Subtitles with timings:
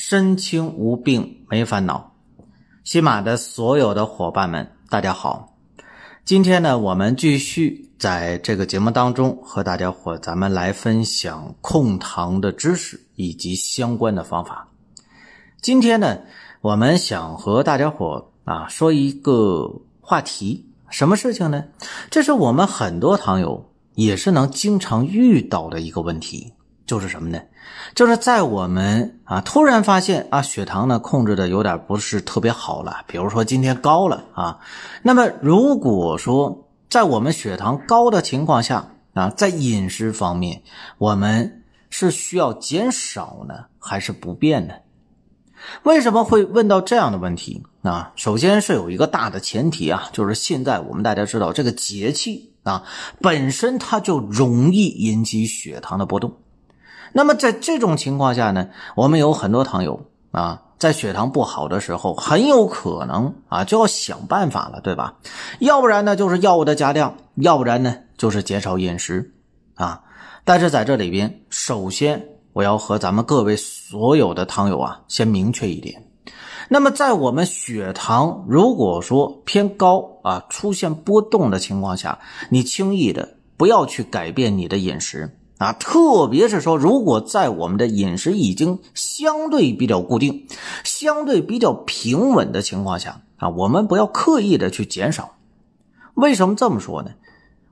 [0.00, 2.12] 身轻无病没烦恼，
[2.84, 5.56] 喜马的所有的伙伴们，大家好。
[6.24, 14.68] 今天呢，我们继续在这个节目当中和大家伙咱们来分享控糖的知识以及相关的方法。
[15.60, 16.20] 今天呢，
[16.60, 19.68] 我们想和大家伙啊说一个
[20.00, 21.64] 话题，什么事情呢？
[22.08, 26.52] 这是我们很多糖友也是能经常遇到的一个问题。
[26.88, 27.38] 就是什么呢？
[27.94, 34.58] 就是在我们啊突然发现啊血糖呢控制的有点不是特别好了，比如说今天高了啊，
[35.02, 40.62] 那么如果说在我们血糖高的情况下啊，在饮食方面
[40.96, 44.74] 我们是需要减少呢，还是不变呢？
[45.82, 48.12] 为什么会问到这样的问题啊？
[48.16, 52.84] 首先是有一个大的前提啊，就是现在我们大家知道这个节气啊
[53.20, 56.32] 本身它就容易引起血糖的波动。
[57.12, 65.14] 那么在这种情况下呢，我们有很多糖友啊，在血糖不好的时候，很有可能啊就要想办法了，对吧？
[65.60, 69.32] 要不然呢就是药物的加量，要不然呢就是减少饮食
[69.74, 70.02] 啊。
[70.44, 76.02] 但是在这里边，首先我要和咱们各位所有的糖友啊，先明确一点。
[76.70, 82.18] 那么在我们血糖如果说偏高啊，出现波动的情况下，
[82.50, 85.34] 你轻易的不要去改变你的饮食。
[85.58, 90.46] 啊，特别是说，如果在我们的饮食已经相对比较固定、
[90.84, 95.34] 相对比较平稳的情况下啊，我们不要刻意的去减少。
[96.14, 97.10] 为什么这么说呢？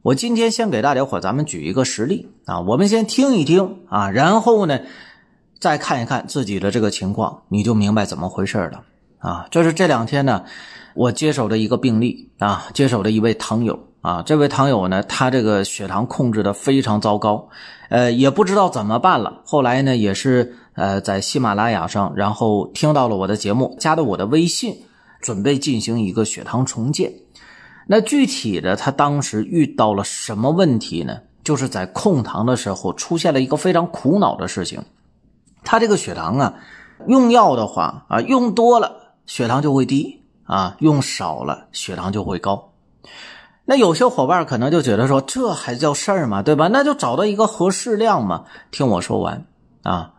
[0.03, 4.81] 我今天先给大家伙咱们举一个实例啊，我们先听一听啊，然后呢，
[5.61, 8.83] 再看一看自己的这个情况，你就明白怎么回事了
[9.19, 9.47] 啊。
[9.51, 10.45] 这是这两天呢，
[10.95, 13.79] 我接手的一个病例啊，接手的一位糖友。
[14.07, 17.49] 啊，这位糖友呢，他这个血糖控制的非常糟糕，
[17.89, 19.43] 呃，也不知道怎么办了。
[19.45, 24.77] 后来呢，也是呃在喜马拉雅上，然后听到了我的节目，加的我的微信，
[25.21, 27.13] 准备进行一个血糖重建。
[27.89, 31.19] 那具体的，他当时遇到了什么问题呢？
[31.43, 34.81] 就是在控糖的时候出现了一个非常苦恼的事情。
[35.65, 36.55] 他这个血糖啊，
[37.09, 42.73] 用药的话啊，用多了血糖就会低啊，用少了血糖就会高。
[43.69, 46.41] 那有些伙伴可能就觉得说，这还叫事儿吗？
[46.41, 46.69] 对吧？
[46.69, 48.45] 那就找到一个合适量嘛。
[48.71, 49.45] 听我说完
[49.83, 50.13] 啊，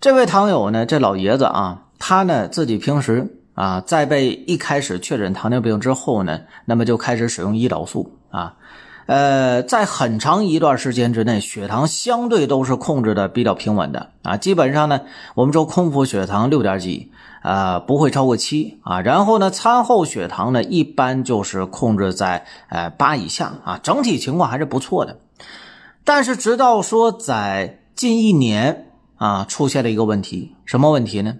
[0.00, 8.56] 这位糖友呢，这老爷子啊，他呢自己平时啊，在被一开始确诊糖尿病之后呢，那么就开始使用胰岛素啊，
[9.06, 15.00] 呃，在很长一段时间之内，血糖相对都是控制的比较平稳的啊，基本上呢，
[15.34, 17.10] 我们说空腹血糖六点几。
[17.42, 25.18] 啊，不会超过七啊，然后呢，餐后血糖呢，一般就是控制在呃八以下啊，整体情况还是不错的。
[26.04, 31.38] 但是直到说在近一年啊，出现了一个问题，什么问题呢？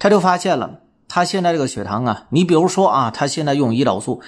[0.00, 4.20] 他就发现了，他现在这个血糖啊，你比如说啊，他现在用胰岛素，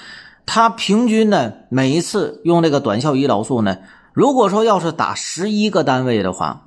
[0.52, 3.78] 他平均呢每一次用这个短效胰岛素呢，
[4.12, 6.66] 如果说要是打十一个单位的话，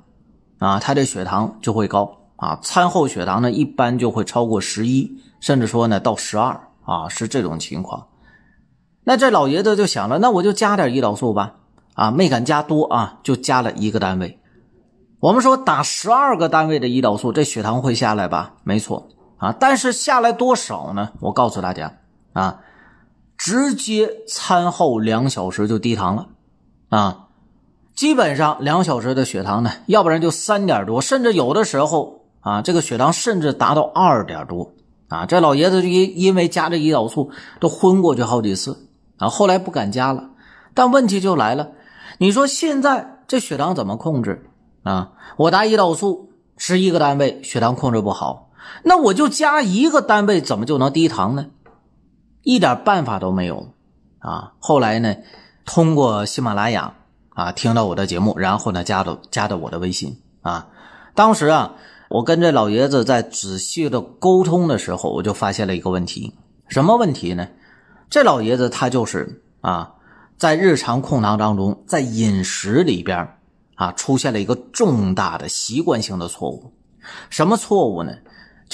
[0.58, 2.16] 啊，他这血糖就会高。
[2.36, 8.06] 啊，餐后血糖呢，一般就会超过十一，甚至说呢到十二啊，是这种情况。
[9.04, 11.56] 那这老爷子就想了，那我就加点胰岛素吧。
[11.92, 14.40] 啊，没敢加多啊，就加了一个单位。
[15.20, 18.54] 我们说打十二个单位的胰岛素，这血糖会下来吧？
[18.64, 21.10] 没错啊，但是下来多少呢？
[21.20, 21.98] 我告诉大家
[22.32, 22.60] 啊，
[23.36, 26.28] 直接餐后两小时就低糖了
[26.88, 27.28] 啊，
[27.94, 32.20] 基本上两小时的血糖呢，要不然就三点多，甚至有的时候。
[32.44, 34.74] 啊，这个血糖甚至达到二点多
[35.08, 35.24] 啊！
[35.24, 38.86] 这老爷子因因为加这胰岛素都昏过去好几次
[39.16, 40.28] 啊，后来不敢加了。
[40.74, 41.70] 但问题就来了，
[42.18, 44.44] 你说现在这血糖怎么控制
[44.82, 45.12] 啊？
[45.38, 48.50] 我打胰岛素十一个单位，血糖控制不好，
[48.82, 51.46] 那我就加一个单位，怎么就能低糖呢？
[52.44, 53.72] 一点办法都没有
[54.20, 54.52] 啊！
[54.60, 55.16] 后来呢，
[55.64, 56.94] 通过喜马拉雅
[57.30, 60.68] 啊听到我的节目，然后呢加的加的我的微信啊，
[61.16, 61.74] 当时啊。
[62.10, 66.32] 我跟这老爷子在仔细的沟通的时候，我就发现了一个问题，
[66.68, 67.48] 什么问题呢？
[68.08, 69.94] 这老爷子他就是啊，
[70.36, 73.36] 在日常控糖当中，在饮食里边
[73.74, 76.72] 啊，出现了一个重大的习惯性的错误。
[77.30, 78.12] 什么错误呢？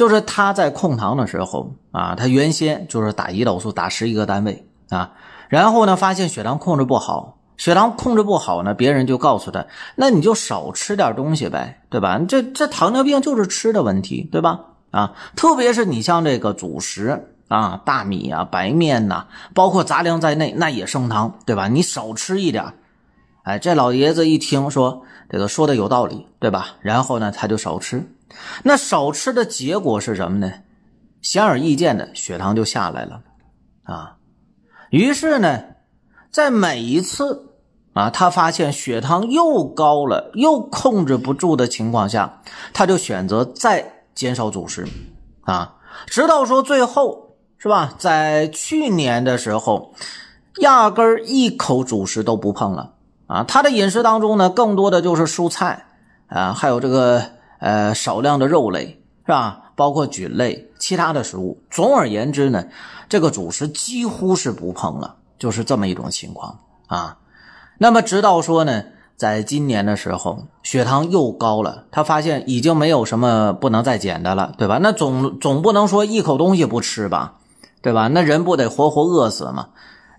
[0.00, 5.12] 就是他在控糖的时候啊，他原先就是打胰岛素打十一个单位啊，
[5.50, 9.66] 然后呢发现血糖控制不好，血糖控制不好呢，别人就告诉他，
[9.96, 12.18] 那你就少吃点东西呗，对吧？
[12.26, 14.60] 这这糖尿病就是吃的问题，对吧？
[14.90, 21.68] 啊，特别是你像这个主食啊，大米啊、白面呐，包括杂粮在内，那也升糖，对吧？
[21.68, 22.64] 你少吃一点。
[23.42, 26.68] 哎，这老爷子一听说这个说的有道理，对吧？
[26.80, 28.02] 然后呢，他就少吃。
[28.62, 30.52] 那少吃的结果是什么呢？
[31.22, 33.20] 显而易见的，血糖就下来了
[33.82, 34.16] 啊。
[34.88, 35.62] 于是呢，
[36.30, 37.56] 在每一次
[37.92, 42.40] 啊，他发现血糖又高了，又控制不住的情况下，
[42.72, 44.88] 他就选择再减少主食
[45.42, 45.76] 啊，
[46.06, 47.92] 直到说最后是吧？
[47.98, 49.92] 在去年的时候，
[50.62, 52.94] 压根儿一口主食都不碰了
[53.26, 53.44] 啊。
[53.44, 55.84] 他的饮食当中呢，更多的就是蔬菜
[56.28, 57.38] 啊，还有这个。
[57.60, 59.72] 呃，少量的肉类是吧？
[59.76, 61.62] 包括菌类、其他的食物。
[61.70, 62.64] 总而言之呢，
[63.08, 66.58] 这个主食几乎是不碰了，就是这么一种情况
[66.88, 67.18] 啊。
[67.78, 68.84] 那么直到说呢，
[69.16, 74.78] 在今年的时候，血糖又高了，他发现已经没有什么不能再减的了，对吧？
[74.82, 77.36] 那总总不能说一口东西不吃吧，
[77.80, 78.08] 对吧？
[78.08, 79.68] 那人不得活活饿死吗？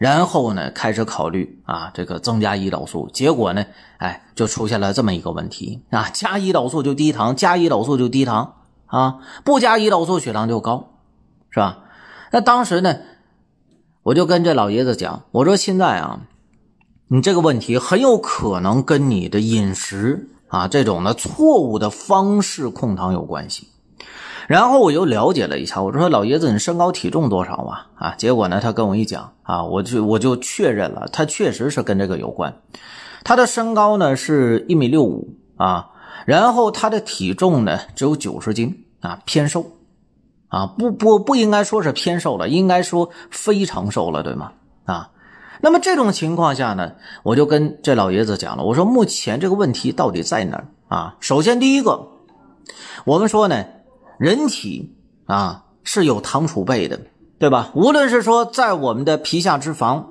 [0.01, 3.63] 然后呢，开始考虑啊，这个增加胰岛素，结果呢，
[3.99, 8.55] 哎，就出现了这么一个问题啊，加胰岛素就低糖，加胰岛素就低糖
[8.87, 10.89] 啊，不加胰岛素血糖就高，
[11.51, 11.83] 是吧？
[12.31, 12.97] 那当时呢，
[14.01, 16.21] 我就跟这老爷子讲，我说现在啊，
[17.09, 23.67] 你这个问题很有可能跟你的饮食啊这种的错误的方式控糖有关系。
[24.51, 27.87] 然后我又了解了一下，我说老爷子，你身高体重多少啊？
[27.95, 32.53] 啊，结果呢，他跟我一讲啊，我就我就确认了，他确实是跟这个有关。
[33.23, 35.25] 他的身高呢是一米六五
[35.55, 35.91] 啊，
[36.25, 39.65] 然后他的体重呢只有九十斤啊，偏瘦
[40.49, 44.51] 啊，不不不应该说是偏瘦了，应该说非常瘦了，对吗？
[44.83, 45.11] 啊，
[45.61, 46.91] 那么这种情况下呢，
[47.23, 51.15] 我就跟这老爷子讲了，我说目前这个问题到底在哪儿啊？
[51.21, 52.09] 首先第一个，
[53.05, 53.63] 我们说呢。
[54.21, 54.93] 人体
[55.25, 57.01] 啊是有糖储备的，
[57.39, 57.71] 对吧？
[57.73, 60.05] 无论是说在我们的皮下脂肪，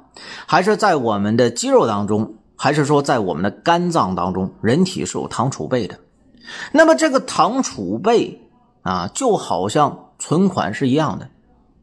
[0.47, 6.01] 还是在我们的肌肉当中，还是说在我们的肝脏当中，人体是有糖储备的。
[6.73, 8.51] 那么这个糖储备
[8.83, 11.29] 啊，就好像存款是一样的，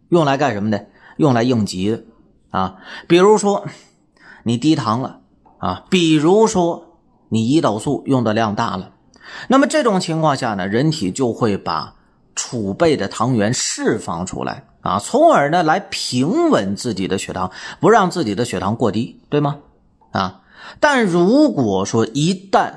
[0.10, 0.88] 用来干什么的？
[1.16, 2.04] 用来应急的
[2.50, 2.76] 啊。
[3.08, 3.66] 比如说
[4.44, 5.22] 你低糖了
[5.60, 6.98] 啊，比如说
[7.30, 8.92] 你胰岛素用的量大了，
[9.48, 11.94] 那么这种情况下呢，人体就会把
[12.38, 17.52] 储备的糖原释放出来啊，从而呢来平稳自己的血糖，
[17.82, 19.58] 不让自己的血糖过低，对吗？
[20.12, 20.42] 啊，
[20.80, 22.74] 但如果说一旦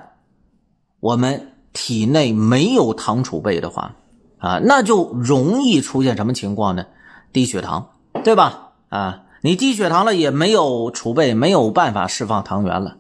[0.99, 3.95] 我们体内没有糖储备的话
[4.39, 6.87] 啊，那就容易出现什么情况呢？
[7.33, 7.91] 低血糖，
[8.25, 8.71] 对吧？
[8.89, 12.97] 啊，你低血糖了也没有储备，没有办法释放糖原了。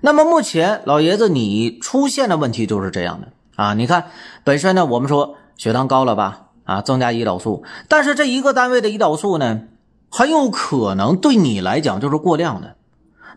[0.00, 4.06] 那么目前老爷子你出现的问题就是这样的啊，你看
[4.42, 5.36] 本身呢，我们说。
[5.58, 6.46] 血糖高了吧？
[6.64, 9.62] 啊，增加胰岛素，但是这一个单位的胰岛素呢，
[10.10, 12.76] 很有可能对你来讲就是过量的。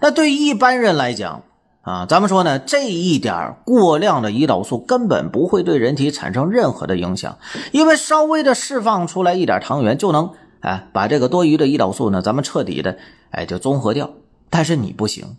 [0.01, 1.43] 那对一般人来讲，
[1.81, 7.37] 啊，咱们说呢，这一点过量的胰岛素根本不会对人体产生任何的影响，
[7.71, 12.97] 因为稍微的释放出来一点糖原就能，哎，把这个多余的胰岛素呢，咱们彻底的，
[13.29, 14.09] 哎，就综合掉。
[14.49, 15.37] 但是你不行，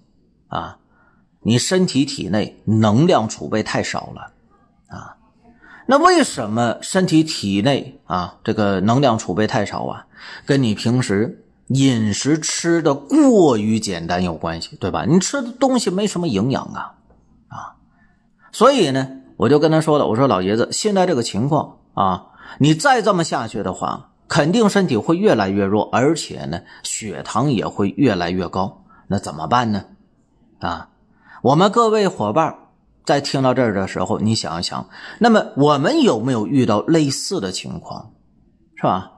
[0.48, 0.78] 啊，
[1.42, 4.32] 你身体体内能量储备太少了，
[4.88, 5.16] 啊。
[5.92, 10.06] 那为什么身体体内啊这个能量储备太少啊？
[10.46, 15.04] 跟你平时饮食吃的过于简单有关系，对吧？
[15.06, 16.94] 你吃的东西没什么营养啊，
[17.48, 17.76] 啊，
[18.52, 19.06] 所以呢，
[19.36, 29.84] 我就跟他说了，我说老爷子，现在这个情况啊，你再这么下去的话，肯定身体会越来越弱，而且呢，血糖也会越来越高，那怎么办呢？
[30.60, 30.88] 啊，
[31.42, 32.60] 我们各位伙伴。
[33.04, 38.12] 在听到这儿的时候，你想一想，那么我们有没有遇到类似的情况，
[38.76, 39.12] 是吧？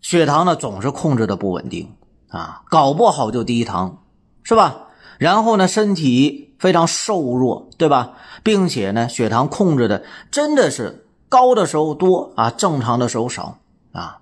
[0.00, 1.94] 血糖呢总是控制的不稳定
[2.28, 4.02] 啊，搞不好就低糖，
[4.42, 4.88] 是吧？
[5.18, 8.12] 然后呢，身体非常瘦弱，对吧？
[8.42, 13.58] 并且呢，血糖控制的真的是高的时候多啊，正常的时候少
[13.92, 14.20] 啊。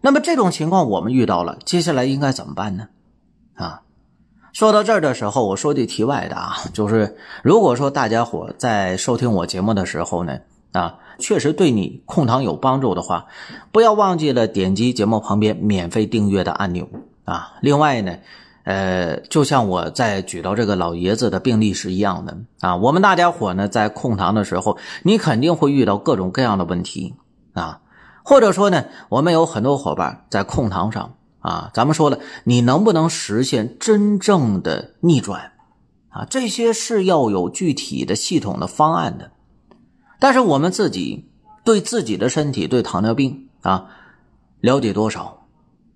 [0.00, 2.88] 那么这种情况我们遇到了，接下来应该怎么办呢？
[3.54, 3.82] 啊？
[4.58, 10.36] 说到这儿的时候，我说句题外的啊，就是如果说大家伙在收听我节目的时候呢，
[10.72, 13.26] 啊，确实对你控糖有帮助的话，
[13.70, 16.88] 不要忘记了点击节目旁边免费订阅的按钮
[17.24, 17.52] 啊。
[17.60, 18.16] 另外呢，
[18.64, 27.14] 呃，就像我在举到这个老爷子的病例是一样的啊，我们大家伙呢在控糖的时候，你肯定会遇到各种各样的问题
[27.52, 27.78] 啊。
[28.24, 35.52] 或者说呢，我们有很多伙伴在控糖上啊，咱们说了，你能不能实现真正的逆转
[36.08, 36.26] 啊？
[36.28, 39.30] 这些是要有具体的系统的方案的。
[40.18, 41.30] 但是我们自己
[41.64, 43.86] 对自己的身体，对糖尿病啊，
[44.60, 45.46] 了解多少？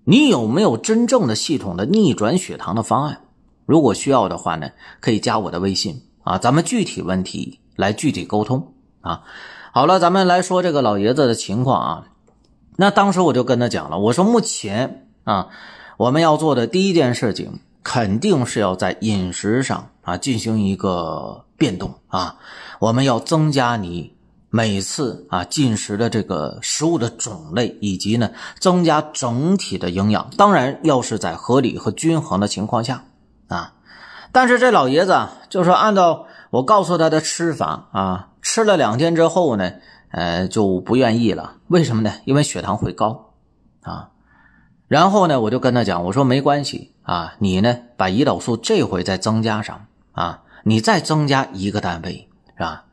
[0.05, 3.21] 你有没有真正的系统的逆转血糖的方案？
[3.65, 9.23] 如果需要的话呢，可以加我的微信啊，咱们具体问题来具体沟通啊。
[9.71, 12.07] 好了，咱们来说这个老爷子的情况啊。
[12.75, 15.47] 那当时我就跟他讲了，我说目前啊，
[15.97, 22.37] 我们要做的第一件事情，肯定是要在饮食上啊进行一个变动啊，
[22.79, 24.13] 我们要增加你
[24.49, 33.05] 每次啊进食的这个食物的种类，以及呢增加整体的营养，当然要是在合理和均衡的情况下
[33.47, 33.73] 啊。
[34.31, 39.71] 但是这老爷子就说，按照我告诉他的吃法啊，吃了两天之后呢。
[40.15, 42.13] 呃，就不愿意了，为什么呢？
[42.25, 43.33] 因为血糖会高，
[43.81, 44.11] 啊，
[44.93, 52.83] 然后呢，我就跟他讲，我说没关系啊，你呢把胰岛素这回再增加上啊，你再增加一个单位是吧？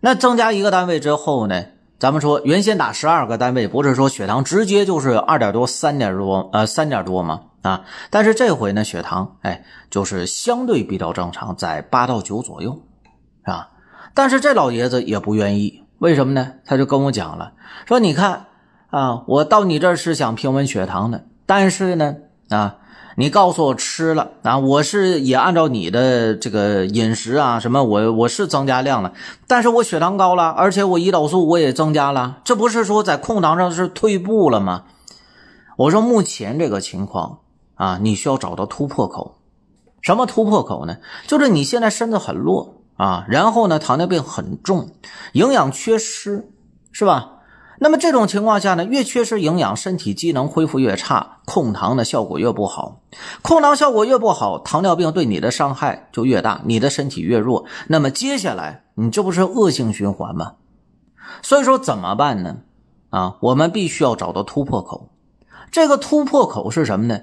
[0.00, 1.64] 那增加一个单位之后呢，
[1.98, 7.40] 咱们说原先打十二个单位，不是说血糖直接就是二点多、三点多，呃，三点多吗？
[7.62, 12.80] 啊，但是这回呢，血糖哎，就是相对比较正常，在八到九左右，
[13.44, 13.70] 是吧？
[14.14, 15.82] 但是这老爷子也不愿意。
[15.98, 16.52] 为什么呢？
[16.64, 17.54] 他就跟我讲了，
[17.84, 18.46] 说你看
[18.90, 22.16] 啊，我到你这儿是想平稳血糖的，但是呢，
[22.48, 22.76] 啊，
[23.16, 29.12] 你告诉我吃了啊，我是也按照你的这个饮食啊，什么我我是增加量了，
[29.46, 34.84] 但是我血糖高了，而且我胰岛素我也增加了，这不是说在控糖上是退步了吗？
[35.76, 37.40] 我说目前这个情况
[37.74, 39.38] 啊，你需要找到突破口，
[40.00, 40.98] 什么突破口呢？
[41.26, 42.74] 就是你现在身子很弱。
[42.96, 44.88] 啊，然后呢，糖尿病很重，
[45.32, 46.48] 营养缺失，
[46.92, 47.35] 是吧？
[47.78, 53.00] 那么这种情况下呢，越缺失营养，身体机能恢复越差，控糖的效果越不好，
[53.42, 57.66] 控糖效果越不好，糖尿病对你的伤害就越大，你的身体越弱。
[57.88, 60.54] 那么接下来，你这不是恶性循环吗？
[61.42, 62.58] 所以说怎么办呢？
[63.10, 65.10] 啊，我们必须要找到突破口。
[65.70, 67.20] 这个突破口是什么呢？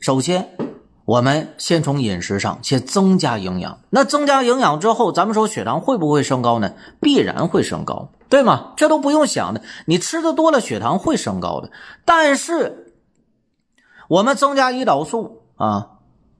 [0.00, 0.65] 首先。
[1.06, 6.74] 我们先从饮食上先增加营养，那增加营养之后，咱们说血糖会不会升高呢？
[7.00, 8.72] 必然会升高，对吗？
[8.76, 11.70] 这都不用想的，你吃的多了，血糖会升高的。
[12.04, 12.92] 但是
[14.08, 15.90] 我们增加胰岛素啊，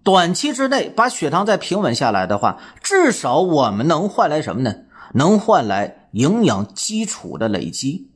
[0.02, 4.74] 短期之内把血糖再平稳下来的话，至少我们能换来什么呢？
[5.12, 8.10] 能换来营养基础的累积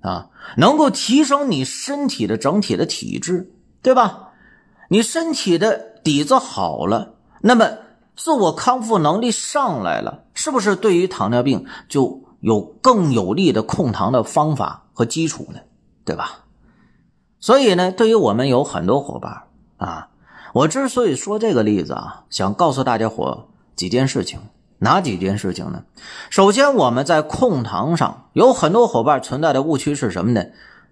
[0.00, 4.30] 啊，能够提升你身体的整体的体质，对吧？
[4.88, 5.91] 你身体的。
[6.02, 7.70] 底子好了，那么
[8.16, 15.60] 自我康复能力上来了，是不是对于糖尿病就有更有利的控糖的方法和基础呢？
[16.04, 16.44] 对吧？
[17.38, 19.44] 所以呢，对于我们有很多伙伴
[19.76, 20.08] 啊，
[20.52, 24.40] 我之所以说这个例子啊，想告诉大家伙几件事情，
[24.78, 25.84] 哪几件事情呢？
[26.30, 30.44] 首先，我们在控糖上有很多伙伴存在的误区是什么呢？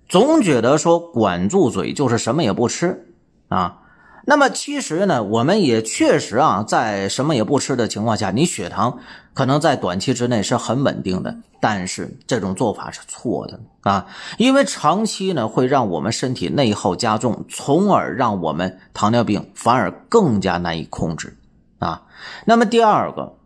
[0.08, 3.14] 总觉得说管住嘴就是什么也不吃
[3.48, 3.79] 啊。
[4.24, 8.98] 那么其实呢，我们也确实啊，在什么也不吃的情况下，你血糖
[9.34, 11.34] 可能在短期之内是很稳定的。
[11.62, 14.06] 但是这种做法是错的啊，
[14.38, 21.36] 因为长期呢会让我们身体内耗加重，从而让我们糖尿病反而更加难以控制
[21.78, 22.02] 啊。
[22.46, 23.36] 那么第二个，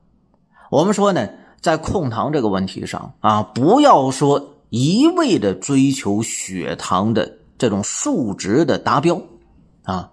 [0.71, 1.28] 我们说呢，
[1.61, 9.21] 在控糖这个问题上啊，不要说一味的追求血糖的这种数值的达标
[9.83, 10.11] 啊。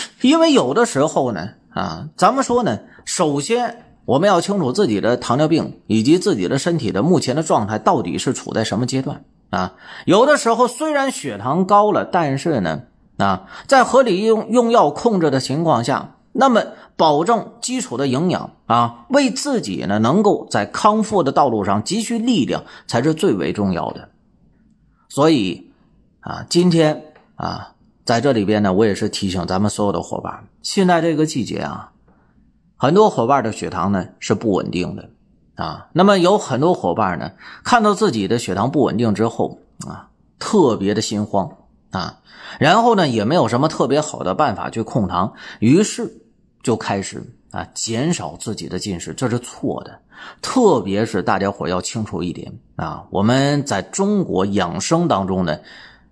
[0.22, 9.74] 因为有的时候呢，啊，咱们说呢，首先我们要清楚自己的糖尿病以及自己的身体的目前的状态到底是处在什么阶段啊。
[10.06, 12.82] 有的时候虽然血糖高了，但是呢，
[13.18, 16.62] 啊，在合理用用药控制的情况下，那么
[16.96, 24.08] 保证基础的营养啊，为自己呢能够在康复的道路上积蓄力量，才是最为重要的。
[25.08, 25.70] 所以
[26.20, 27.02] 啊，今天
[27.36, 27.74] 啊。
[28.08, 31.92] 在这里边呢，我也是提醒咱们所有的伙伴，现在这个季节啊，
[32.74, 35.10] 很多伙伴的血糖呢是不稳定的
[35.56, 35.88] 啊。
[35.92, 37.32] 那么有很多伙伴呢，
[37.64, 41.54] 看到自己的血糖不稳定之后啊，特别的心慌
[41.90, 42.20] 啊，
[42.58, 46.10] 然后呢也没有什么特别好的办法去控糖，于是
[46.62, 50.00] 就开始啊减少自己的进食，这是错的。
[50.40, 55.58] 特别是大家伙要清楚一点啊，我们在中国养生当中呢。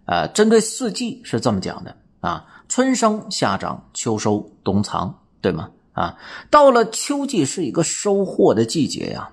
[0.06, 5.70] 呃，针对四季是这么讲的啊，春生夏长秋收冬藏，对吗？
[5.92, 6.16] 啊，
[6.50, 9.30] 到了秋季是一个收获的季节呀。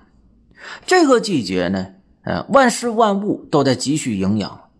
[0.86, 1.86] 这个季节呢，
[2.22, 4.70] 呃，万事万物都在积蓄营养，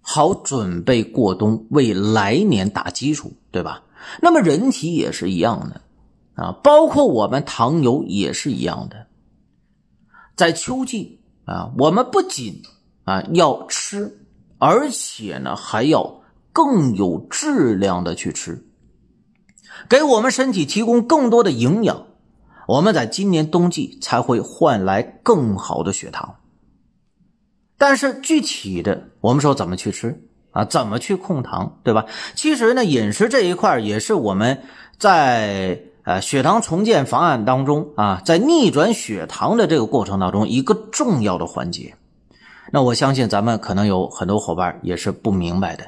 [0.00, 3.82] 好准备过冬，为来年打基础，对吧？
[4.20, 5.80] 那么人体也是一样的
[6.42, 9.06] 啊，包括我们糖油也是一样的，
[10.36, 12.62] 在秋季啊，我们不仅
[13.04, 14.21] 啊要吃，
[14.64, 18.64] 而且呢还要更有质量的去吃，
[19.88, 22.06] 给我们身体提供更多的营养，
[22.68, 26.36] 我们在今年冬季才会换来更好的血糖。
[27.76, 30.22] 但是具体的，我们说怎么去吃？
[30.52, 32.06] 啊，怎么去控糖，对吧？
[32.36, 34.62] 其实呢，饮食这一块也是我们
[34.96, 41.96] 在呃血糖重建方案当中啊，在逆转血糖的这个过程当中一个重要的环节。
[42.72, 45.84] 那我相信咱们可能有很多伙伴也是不明白的，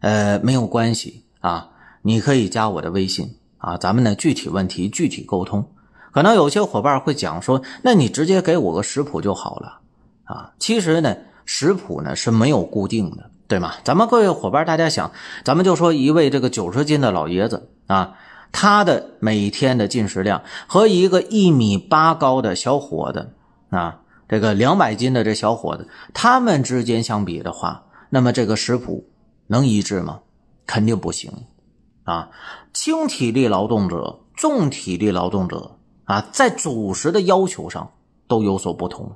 [0.00, 1.68] 呃，没有关系啊，
[2.00, 5.68] 你可以加我的微信啊，咱们呢具体问题具体沟通。
[6.12, 9.80] 可能有些伙伴会讲说，那你直接给我个食谱就好了
[10.24, 10.52] 啊。
[10.58, 13.28] 其实呢，食谱呢是没有固定的。
[13.48, 13.74] 对吗？
[13.84, 15.12] 咱们各位伙伴，大家想，
[15.44, 18.14] 咱们就说一位这个九十斤的老爷子啊，
[18.50, 23.34] 他的每天的进食量和一个一米八高的小伙子
[23.68, 24.00] 啊，
[24.32, 29.06] 这个两百斤的这小伙子，他们之间相比的话，那么这个食谱
[29.46, 30.20] 能一致吗？
[30.66, 31.30] 肯定不行
[32.04, 32.30] 啊！
[32.72, 37.92] 轻体力劳动者、重体力劳动者啊，在主食的要求上
[38.26, 39.12] 都有所不同，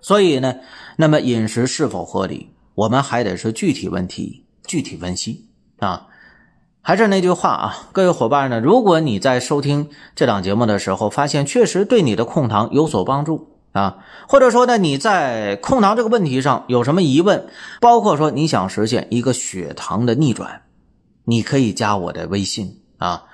[0.00, 0.54] 所以呢，
[0.96, 2.50] 那么饮食是否合理？
[2.76, 5.48] 我们还得是具体问题具体分析
[5.80, 6.06] 啊！
[6.82, 17.46] 还是那句话啊，各位伙伴呢，如果你在收听这档节目的时候，发现确实对你的控糖有所帮助啊，或者说呢你在控糖这个问题上有什么疑问，
[17.80, 20.62] 包括说你想实现一个血糖的逆转，
[21.24, 23.24] 你可以加我的微信啊，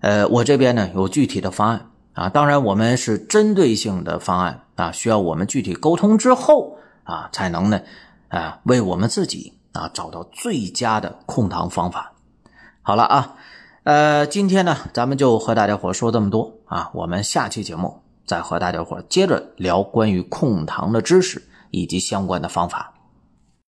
[0.00, 7.80] 呃，我这边呢有具体的方案啊，当然我们是针对性的方案啊，需要我们具体沟通之后啊，才能呢。
[8.28, 12.12] 啊，为我们自己啊找到最佳的控糖方法。
[12.82, 13.36] 好了啊，
[13.84, 16.90] 呃，今天呢，咱们就和大家伙说这么多啊。
[16.92, 22.95] 我们下期节目再和大家伙接着聊关于控糖的知识以及相关的方法。